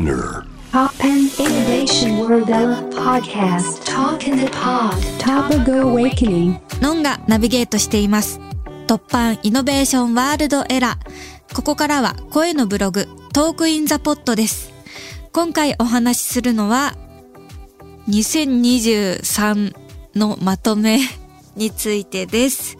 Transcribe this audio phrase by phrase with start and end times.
[0.00, 8.40] Spinner Pop and Innovation World Ella Podcast Talk in the Pod Topical Awakening ノンがナビゲートしています。
[8.86, 11.54] 突版イノベーションワールドエラー。
[11.54, 14.72] ここからは声のブログ、トークインザポットです。
[15.32, 16.94] 今回お話しするのは、
[18.08, 19.74] 2023
[20.14, 21.00] のまとめ
[21.56, 22.78] についてです。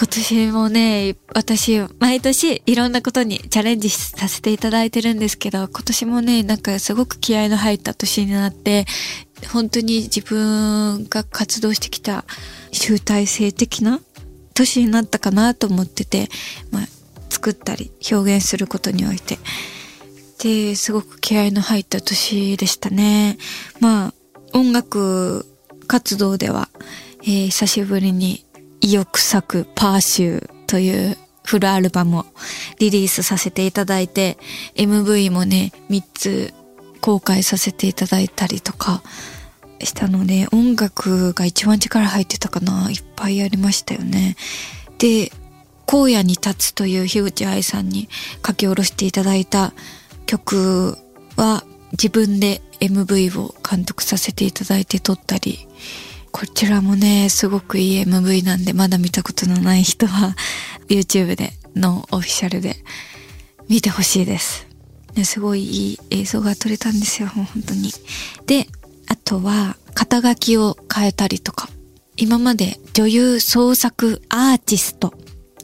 [0.00, 8.86] 今年もね、私、毎年いろんなことにチャレンジさせていただいてるんですけど、今年もね、なんかすごく気合の入った年になって、
[9.52, 12.24] 本当に自分が活動してきた
[12.72, 14.00] 集大成的な
[14.54, 16.30] 年になったかなと思ってて、
[16.70, 16.86] まあ、
[17.28, 19.38] 作ったり表現することにおいて。
[20.42, 23.36] で、すごく気合の入った年でしたね。
[23.80, 24.14] まあ、
[24.54, 25.44] 音楽
[25.86, 26.70] 活動では、
[27.22, 28.46] えー久しぶりに
[28.80, 32.26] 意欲作パーシューというフルアルバムを
[32.78, 34.38] リリースさせていただいて、
[34.76, 36.54] MV もね、3つ
[37.00, 39.02] 公開させていただいたりとか
[39.82, 42.90] したので、音楽が一番力入ってたかな。
[42.90, 44.36] いっぱいありましたよね。
[44.98, 45.32] で、
[45.86, 48.08] 荒野に立つという樋口愛さんに
[48.46, 49.72] 書き下ろしていただいた
[50.26, 50.96] 曲
[51.36, 55.66] は自分で MV を監督させていただいて撮ったり、
[56.32, 60.36] こちらもね、すごくいい MV なんで、まだ見たことのない人は
[60.88, 62.76] YouTube でのオフィシャルで
[63.68, 64.66] 見てほしいです。
[65.14, 67.92] ね、すごいいい映像が撮れたんですよ、もう本当に。
[68.46, 68.66] で、
[69.08, 71.68] あとは、肩書きを変えたりとか。
[72.16, 75.14] 今まで女優創作アーティスト、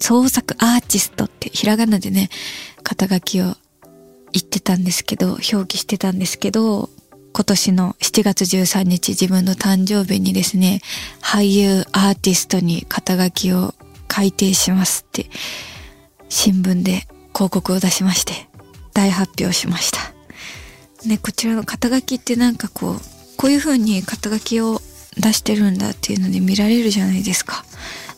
[0.00, 2.30] 創作アーティストってひらがなでね、
[2.82, 3.56] 肩書きを
[4.32, 6.90] 言ってたんですけど、表記してたんですけど、
[7.36, 10.80] 今年の7月13日自分の誕生日にですね、
[11.20, 13.74] 俳優アーティストに肩書きを
[14.08, 15.26] 改定しますって、
[16.30, 18.48] 新聞で広告を出しまして、
[18.94, 19.98] 大発表しました。
[21.06, 23.00] ね、こちらの肩書きってなんかこう、
[23.36, 24.80] こういう風に肩書きを
[25.18, 27.66] 出してるんだっていうので見られるじゃないですか。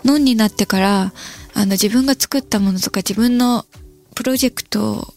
[0.05, 1.13] ノンになってから、
[1.55, 3.67] あの自分が作ったものとか自分の
[4.15, 5.13] プロジェクト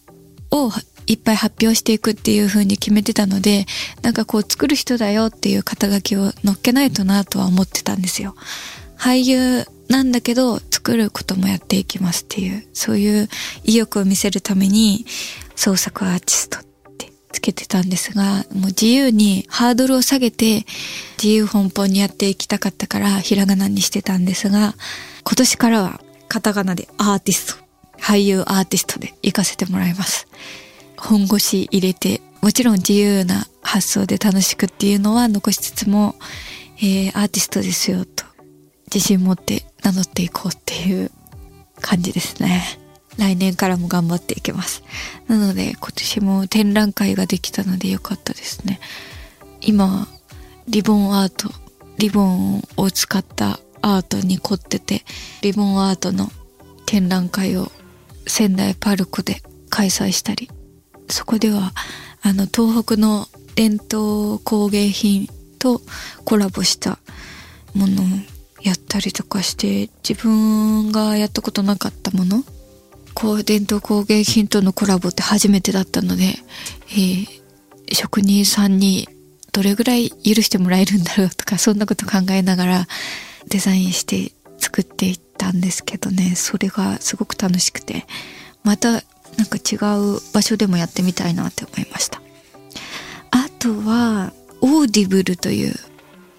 [0.50, 0.72] を
[1.06, 3.66] いっぱい発表していくっていう風に決めてたので、
[4.02, 8.34] なんかこう作る人だよっていう肩書きを乗っけないとなとは思ってたんですよ。
[8.96, 13.28] 俳優なんだけど作ることもやっていきますっていう、そういう
[13.64, 15.04] 意欲を見せるために
[15.56, 16.62] 創作アーティストっ
[16.96, 20.64] てつけてたんですが、もう自由にハードルを下げて
[21.22, 24.74] 自由奔放にやっていきたかったからひらがなにしてたんですが、
[25.24, 27.64] 今年からはカタカナでアーティスト、
[27.98, 30.26] 俳優アーティストで行かせてもらいます。
[31.02, 36.14] 本腰入れて、もちろん自由な発想で楽しくっていうのは残しつつも、
[36.78, 38.24] えー、アーティストですよと
[38.92, 41.10] 自信持って名乗っていこうっていう
[41.80, 42.62] 感じですね。
[43.18, 44.82] 来年からも頑張っていきます。
[45.28, 48.80] なので今年も展覧会ができたのでよかったですね。
[49.60, 50.08] 今、
[50.68, 51.50] リボンアート、
[51.98, 55.04] リボンを使ったアートに凝ってて、
[55.42, 56.30] リボンアートの
[56.86, 57.70] 展覧会を
[58.26, 60.50] 仙台パルコで開催したり、
[61.08, 61.72] そこでは
[62.22, 65.80] あの東北の伝統工芸品と
[66.24, 66.98] コラボした
[67.74, 68.06] ものを
[68.62, 72.44] やったりとかして自分がやったことなかったもの
[73.14, 76.34] こう伝統工芸品とのコラボって初めてだったので、
[76.90, 77.42] えー
[77.94, 79.08] 職人さんに
[79.52, 82.86] どれぐらい許してもらえるんだろうとかそんなこと考えながら
[83.48, 86.34] デザインして作っていったんですけどね。
[86.36, 88.06] それがすごく楽しくて。
[88.64, 89.02] また
[89.42, 92.22] なんか違う場所でもやってみたいなって思いました。
[93.32, 95.74] あとはオーディブルという、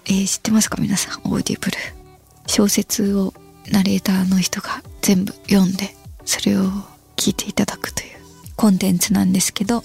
[0.06, 0.78] えー知ってますか？
[0.80, 1.76] 皆さんオーディブル
[2.46, 3.34] 小説を
[3.70, 5.94] ナレーターの人が全部読んで
[6.24, 6.62] それを
[7.16, 8.08] 聞いていただくという
[8.56, 9.84] コンテンツなんですけど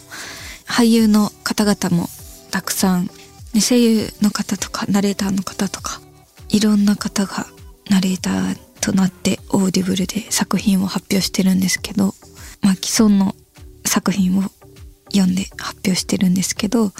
[0.66, 2.08] 俳優の方々も
[2.52, 3.08] たくさん、
[3.54, 6.00] ね、声優の方とかナレーターの方とか
[6.48, 7.48] いろんな方が
[7.90, 12.14] ナレーターとなってオーディブルで作品を発表してるんですけど、
[12.62, 13.36] まあ、既存の
[13.86, 14.44] 作品を
[15.12, 16.92] 読んで発表してるんですけど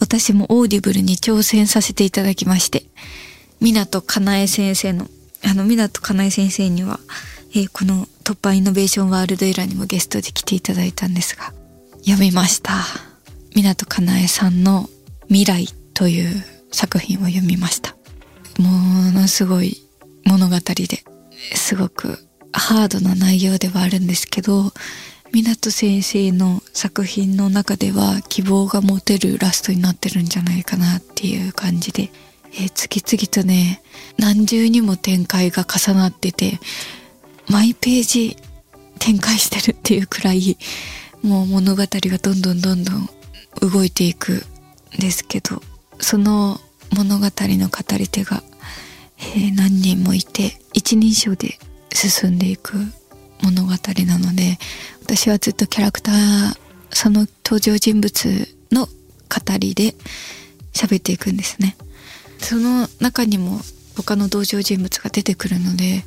[0.00, 2.84] 私もオーディブルに挑戦させていただきまして
[3.60, 5.06] 湊かなえ先生の
[5.44, 6.98] あの湊かなえ先生には、
[7.50, 11.52] えーこの突破イノベーションワールドエラーにもゲストで来ていただいたんですが
[11.98, 12.72] 読みました。
[13.54, 14.90] 湊かなえさんの
[15.28, 17.94] 「未来」という作品を読みました。
[18.58, 19.80] ものすごい
[20.24, 21.04] 物語で
[21.54, 22.18] すごく
[22.58, 24.72] ハードな内容ではあるんですけど
[25.32, 32.10] 湊先生の作品の中では希望が持てるラストになってるんじゃないかなっていう感じで、
[32.52, 33.82] えー次々とね
[34.18, 36.58] 何重にも展開が重なってて
[37.50, 38.36] マイページ
[38.98, 40.56] 展開してるっていうくらい
[41.22, 43.08] もう物語がどんどんどんどん
[43.60, 44.32] 動いていく
[44.96, 45.60] んですけど
[46.00, 46.58] その
[46.94, 48.42] 物語の語り手が、
[49.18, 51.58] えー何人もいて一人称で
[51.96, 52.74] 進んでいく
[53.42, 54.58] 物語なので
[55.02, 56.56] 私はずっとキャラクター
[56.90, 58.92] その登場人物の語
[59.58, 59.94] りで
[60.72, 61.76] 喋っていくんですね。
[62.38, 63.60] その中にも
[63.96, 66.04] 他の登場人物が出てくるので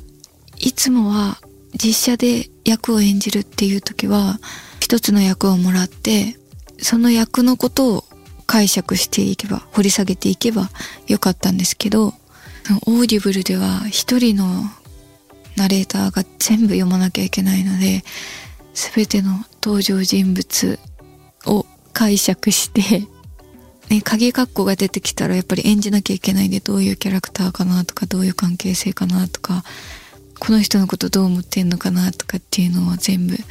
[0.58, 1.38] いつもは
[1.74, 4.38] 実写で役を演じるっていう時は
[4.78, 6.36] 一つの役をもらって
[6.78, 8.04] その役のことを
[8.46, 10.70] 解釈していけば掘り下げていけば
[11.08, 14.70] よかったんですけどオーディブルでは一人の
[15.60, 18.02] ナレーターが全部読まなきゃいけないので
[18.72, 20.78] 全ての登場人物
[21.44, 23.06] を解釈して、
[23.90, 29.62] ね、鍵括弧が出てきたらやっぱり演じなきゃいけないんでどういうキャラクターかなとかどういう関係性かなとか
[30.38, 33.42] この人のことどう思ってんのかなとかっていうのを全部考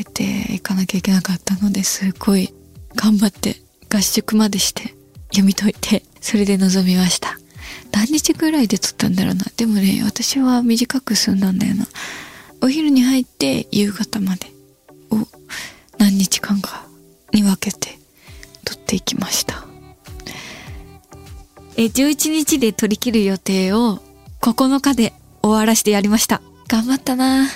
[0.00, 2.52] えていかなきゃいけなかったのですごい
[2.96, 3.56] 頑張って
[3.94, 4.94] 合宿までして
[5.28, 7.43] 読み解いてそれで臨みました。
[7.94, 9.44] 何日ぐらいで撮ったんだろうな。
[9.56, 11.86] でもね私は短く済んだんだよな。
[12.60, 14.52] お昼に入って夕方まで。
[15.10, 15.28] を
[15.98, 16.86] 何日間か
[17.32, 17.98] に分けて
[18.64, 19.64] 撮っていきました。
[21.76, 24.00] え11日で撮り切る予定を
[24.40, 25.12] 9日で
[25.42, 26.42] 終わらしてやりました。
[26.68, 27.48] 頑張ったな。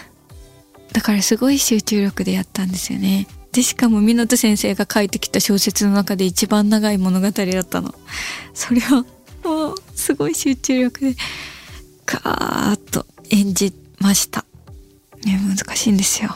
[0.92, 3.26] だからすごい集中力でやったんですよね。
[3.50, 7.92] でしかも湊先生が書いてきた小説の中で一番長い物語だったの。
[8.54, 9.04] それを
[9.44, 11.16] もうすごい集中力で
[12.06, 14.44] ガーッと演じました。
[15.24, 16.30] ね難しいんですよ。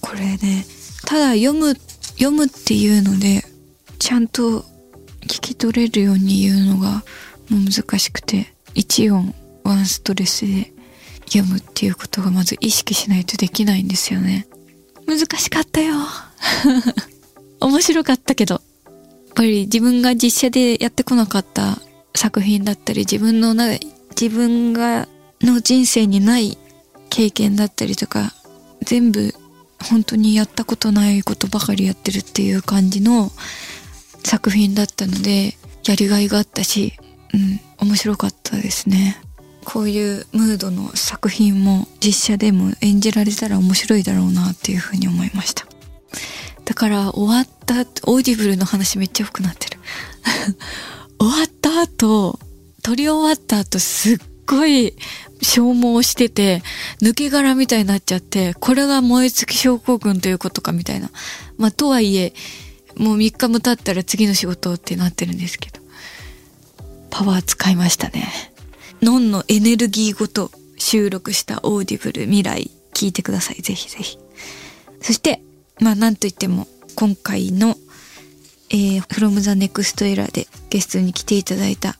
[0.00, 0.64] これね
[1.06, 3.42] ただ読む読むっていうので
[3.98, 4.60] ちゃんと
[5.22, 7.02] 聞き取れるように言うのが
[7.48, 9.34] もう難しくて一音
[9.64, 10.72] ワンストレスで
[11.24, 14.46] 読むっていうことがまず意識しないとできないんですよね。
[15.06, 15.96] 難しかったよ。
[17.60, 18.92] 面白かったけどやっ
[19.34, 21.80] ぱり自分が実写でやってこなかった
[22.20, 23.78] 作品だったり自分のな
[24.10, 25.08] 自分が
[25.40, 26.58] の人生にない
[27.08, 28.34] 経験だったりとか
[28.82, 29.32] 全部
[29.82, 33.30] 本当にやったことないことばかりやってるっていう感じの
[34.22, 35.54] 作品だったので
[35.86, 36.92] やりがいがあったし、
[37.32, 39.16] うん、面白かったですね。
[39.64, 45.66] こういうムードの作品も実写でも演じられたら面白いだろうなっていうふうに思いました。
[46.66, 49.80] だから終わったオーディブルの話めっちゃ良くなってる。
[51.20, 52.38] 終わった後
[52.82, 54.94] 撮り終わった後すっごい
[55.42, 56.62] 消耗してて
[57.00, 61.10] 抜け殻みたいになっちゃってこれが燃え尽き症候群ということかみたいな。
[61.58, 62.32] まあとはいえ
[62.96, 65.80] もう3日も経ったら次の仕事ってなってるんですけど。
[67.10, 68.28] パワー使いましたね。
[69.02, 73.56] ノンのエネルギーごと収録したオーディブル未来聞いてください。
[73.60, 74.18] ぜひぜひ。
[75.02, 75.42] そして
[75.80, 77.76] まあなんといっても今回の
[78.70, 81.96] えー、from the next era でゲストに来ていただいた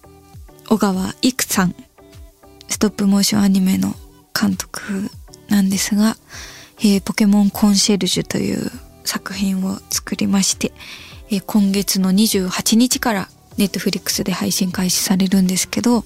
[0.69, 1.75] 小川育さん
[2.69, 3.95] ストップモーションアニメの
[4.41, 5.11] 監督
[5.49, 6.17] なんですが、
[6.79, 8.71] えーポケモンコンシェルジュという
[9.05, 10.73] 作品を作りまして、
[11.31, 13.29] えー今月の28日から
[13.59, 16.05] ネットフリックスで配信開始されるんですけど、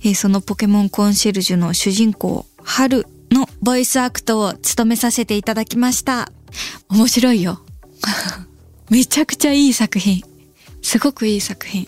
[0.00, 6.32] えーそのポケモンコンシェルジュの主人公、春のボイスアクトを務めさせていただきました。
[6.88, 7.60] 面白いよ。
[8.90, 10.22] めちゃくちゃいい作品。
[10.82, 11.86] すごくいい作品。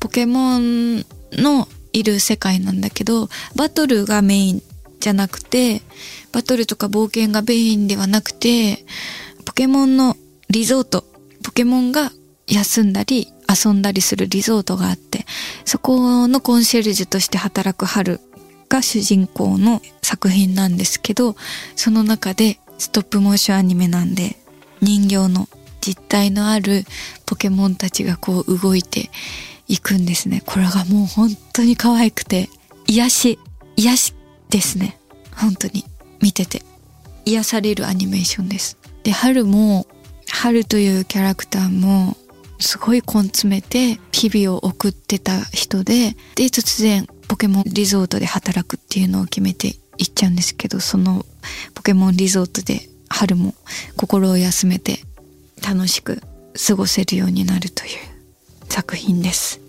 [0.00, 4.62] ポケモンのいる世界なんだけど、バトルがメイン
[5.00, 5.82] じゃなくて、
[6.32, 8.84] バトルとか冒険がメインではなくて、
[9.44, 10.16] ポケモンの
[10.48, 11.04] リゾート、
[11.42, 12.12] ポケモンが
[12.46, 15.26] 休んだり遊んだりするリゾートがあって、
[15.64, 18.20] そこのコンシェルジュとして働く春
[18.68, 21.36] が主人公の作品なんですけど、
[21.76, 24.36] その中でストップモーションアニメなんで、
[24.80, 25.48] 人形の
[25.82, 26.84] 実体のある
[27.26, 29.10] ポケモンたちがこう動いて
[29.68, 30.42] いくんですね。
[30.46, 32.48] これがもう本当に可愛くて、
[32.86, 33.38] 癒し、
[33.76, 34.14] 癒し
[34.48, 34.98] ですね。
[35.34, 35.84] 本当に
[36.20, 36.62] 見てて。
[37.24, 38.78] 癒されるアニメーションです。
[39.02, 39.86] で、春も、
[40.28, 42.16] 春というキャラクターも、
[42.58, 51.24] すごい根詰めて日々を送ってた人で、で、突然ポケモンリゾートで働くっていうのを決めて行っちゃうんですけど、その
[51.74, 53.54] ポケモンリゾートで春も
[53.96, 55.00] 心を休めて
[55.62, 56.20] 楽しく
[56.66, 57.90] 過ごせるようになるという
[58.68, 59.60] 作品です。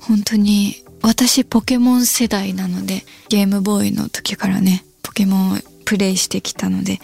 [0.00, 7.00] 本当に私ポケモン世代なのでゲームボーイの時からねポケモンをプレイしてきたので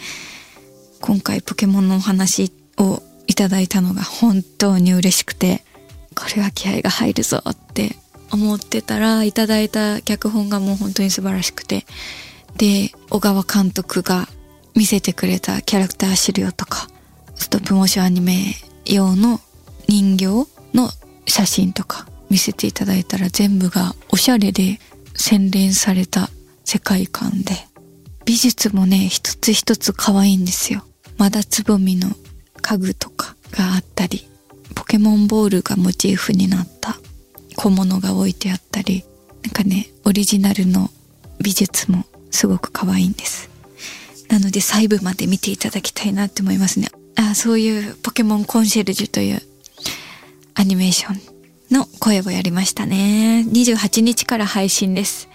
[1.01, 5.65] 今回ポケモンのお話をいただいたのが本当に嬉しくて
[6.15, 7.97] これは気合が入るぞって
[8.33, 11.87] 思ってたらいただいた脚本がもう本当に素晴らしくて
[12.57, 14.29] で小川監督が
[14.75, 16.89] 見せてくれたキャラクター資料とか
[17.69, 18.55] プモーションアニメ
[18.87, 19.41] 用の
[19.89, 20.27] 人形
[20.73, 20.89] の
[21.27, 24.79] 写真とか見せていただいたら全部がおしゃれで
[25.15, 26.31] 洗練された
[26.65, 27.53] 世界観で。
[28.25, 30.83] 美術もね一つ一つ可愛いんですよ。
[31.19, 32.09] まだつぼみの
[32.63, 34.27] 家具とかがあったり
[34.75, 36.97] ポケモンボールがモチーフになった
[37.57, 39.05] 小物が置いてあったり
[39.43, 40.89] なんかねオリジナルの
[41.43, 43.51] 美術もすごく可愛いんです。
[44.31, 46.89] なので細部まで見ていただきたいなって思いますね。
[47.21, 49.43] あそういうポケモンコンシェルジュという
[50.55, 51.21] アニメーション
[51.75, 53.45] の声をやりましたね。
[53.49, 55.29] 28日から配信です、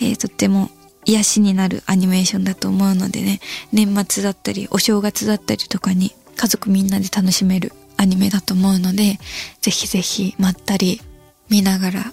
[0.00, 0.70] えー、とっても
[1.06, 3.40] 癒しになるアニメーションだと思うのでね。
[3.72, 9.18] 年末だったりお正月だったりとかに家族みんなで楽しめるアニメだと思うので
[9.62, 11.00] ぜひぜひまったり
[11.48, 12.12] 見ながら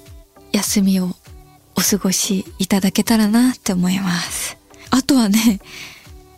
[0.53, 1.10] 休みを
[1.75, 4.58] お過ごしいただけたらなって思います。
[4.89, 5.60] あとはね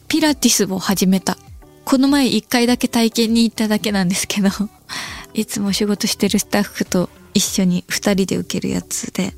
[0.08, 1.38] ピラティスを始めた。
[1.86, 4.50] この前一回だけ体験に行っただけなんですけど
[5.34, 9.34] いつも仕事してるスタッフと一緒に二人で受けるやつで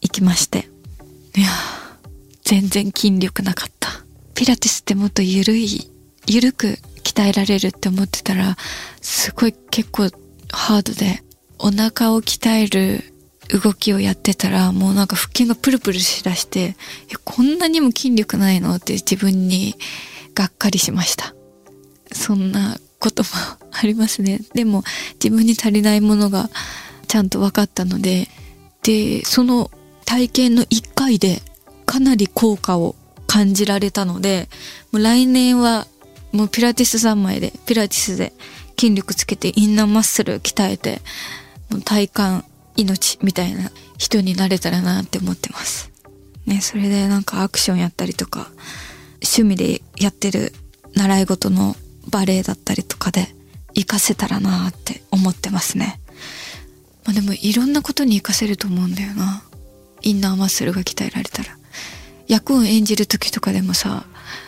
[0.00, 0.68] 行きまして。
[1.34, 1.48] いや
[2.44, 4.04] 全然筋力なかった。
[4.34, 5.90] ピラティスってもっとゆるい
[6.26, 8.56] ゆるく鍛えられるって思ってたら
[9.00, 10.10] すごい結構
[10.50, 11.22] ハードで
[11.58, 13.04] お腹を鍛える
[13.48, 16.76] 動きをやってたらもうなんか腹筋がプルプルしだして
[17.24, 19.76] こんなにも筋力ないのって自分に
[20.34, 21.34] がっかりしました。
[22.14, 23.28] そんなことも
[23.72, 24.40] ありますね。
[24.54, 24.84] でも
[25.22, 26.50] 自分に足りないものが
[27.08, 28.28] ちゃんと分かったので。
[28.82, 29.70] でその
[30.04, 31.40] 体験の1回で
[31.86, 32.96] かなり効果を
[33.28, 34.48] 感じられたので。
[34.92, 35.86] もう来年は
[36.32, 38.32] もうピラティス3枚でピラティスで
[38.78, 41.00] 筋力つけてインナーマッスル鍛えて
[41.70, 42.02] もう体
[42.76, 45.90] 幹命みたいな人になれたらなって思ってます。
[46.46, 48.50] ね、それでなんかアクションやったりとか
[49.22, 50.52] 趣味でやってる
[50.94, 51.76] 習い事の
[52.08, 53.34] バレエだったりとかで
[53.74, 56.00] 活かせたらなって思ってますね。
[57.04, 59.42] まあでもいろんなことに活かせると思うんだよな。
[60.02, 61.56] インナーマッスルが鍛えられたら。
[62.28, 64.06] 役を演じる時とかでもさ、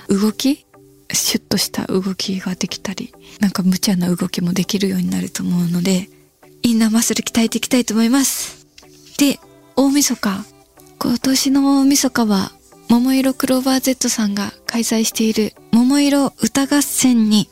[0.08, 0.64] 動き
[1.12, 6.08] シュッとした動きができたり、なんか無茶な動きもできるようになると思うので、
[6.62, 8.66] インナーマッスル鍛えていきたいと思います。
[9.18, 9.38] で、
[9.76, 10.44] 大晦日。
[10.98, 12.52] 今年の大晦日は、
[12.88, 17.48] 桃色クローバー Z さんが開催している桃色歌合戦に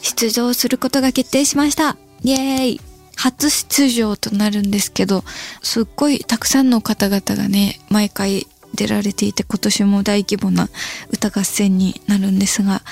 [0.00, 1.96] 出場することが決定しました。
[2.22, 2.80] イエーイ
[3.16, 5.24] 初出場となるんですけど、
[5.62, 10.68] すっごいたくさんの方々がね、毎回出られていて今年も大規模な
[11.10, 12.82] 歌合戦になるんですが、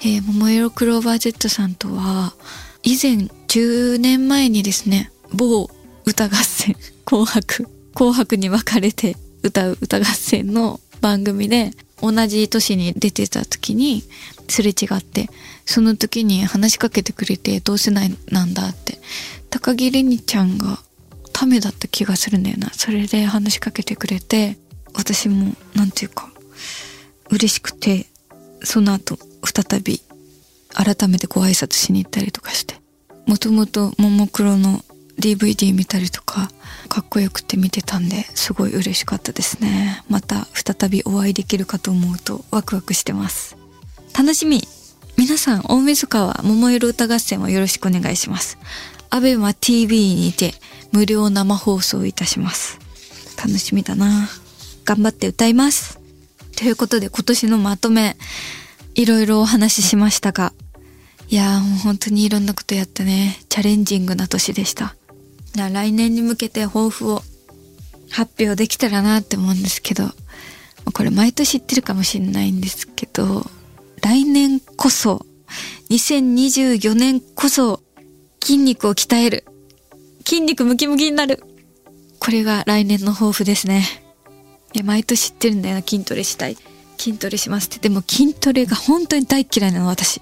[0.00, 2.34] えー、桃色クローバー Z さんとは
[2.82, 5.68] 以前10年前にですね某
[6.06, 11.70] 歌合戦紅白紅白に分かれて歌う歌合戦の番組で
[12.02, 14.02] 同じ年に出てた時に
[14.48, 15.28] すれ違って
[15.64, 18.98] その時に話しかけてくれて同世代なんだって。
[19.50, 20.78] 高木れにちゃんが
[21.32, 22.70] ためだった気がするんだよな。
[22.70, 24.56] それで話しかけてくれて
[24.94, 26.30] 私も何て言うか
[27.30, 28.06] 嬉しくて
[28.62, 30.00] その後再び
[30.72, 32.80] 改めてご挨拶しに行ったりとかして。
[33.26, 34.84] もともとももクロの
[35.20, 36.50] DVD 見たりとか
[36.88, 43.56] かっこよくて見てたんですごい嬉しかったですねまた再びお会いできるかと思うとワクワクしてます
[44.16, 44.62] 楽しみ
[45.16, 48.58] 皆さん大晦日は桃色歌合戦をよろしくお願いします
[49.10, 50.52] アベマ TV にて
[50.92, 52.78] 無料生放送いたします
[53.36, 54.28] 楽しみだな
[54.90, 56.00] 頑張って歌います。
[56.56, 58.16] ということで今年のまとめ、
[58.96, 60.52] いろいろお話ししましたが、
[61.28, 63.38] いやーもう本当にいろんなことやったね。
[63.48, 64.96] チャレンジングな年でした。
[65.54, 67.22] じゃあ来年に向けて抱負を
[68.10, 70.04] 発表できたらなって思うんですけど、
[70.92, 73.44] これ毎年言ってるかもしれないんですけど、
[74.02, 75.26] 来年こそ、
[75.90, 77.82] 2024年こそ
[78.42, 79.44] 筋肉を鍛える。
[80.24, 81.42] 筋肉ムキムキになる。
[82.18, 83.84] これが来年の抱負ですね。
[84.72, 86.56] いや、毎年知ってるんだよな、筋トレしたい。
[86.98, 87.78] 筋トレしますって。
[87.78, 90.20] でも筋トレが本当に大嫌いなの、私。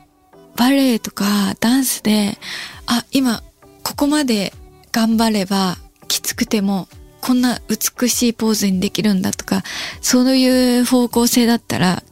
[0.57, 2.39] バレエとかダンスで、
[2.87, 3.43] あ、今、
[3.83, 4.53] ここまで
[4.93, 5.79] 頑張れば、
[6.09, 6.89] きつくても、
[7.21, 9.63] こんな美しいポーズにできるんだとか、
[10.01, 12.03] そういう方向性だったら、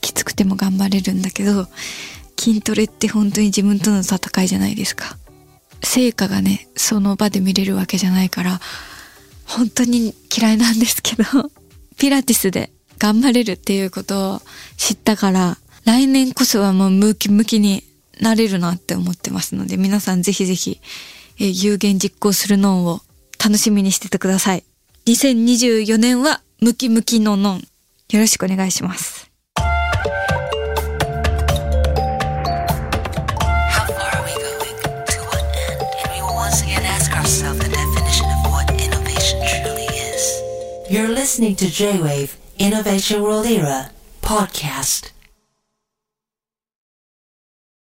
[0.00, 1.68] きつくても頑張れるんだけど、
[2.38, 5.18] 筋トレって本当に自分との戦いじゃないですか。
[5.82, 8.60] 成果がね、その場で見れるわけじゃないから、
[9.46, 11.24] 本当に嫌いなんですけど、
[11.98, 14.42] ピラティスで頑張れるっていうことを
[14.76, 17.84] 知ったから、来年こそはもうムキムキに
[18.20, 20.80] なれるなって思ってますので、皆さんぜひぜひ、
[21.40, 23.00] えー、有言実行するノンを
[23.42, 24.64] 楽しみにしててください。
[25.06, 27.64] 2024年はムキムキのノン。
[28.10, 29.30] よろしくお願いします。
[40.90, 45.12] You're listening to J-Wave Innovation World Era podcast.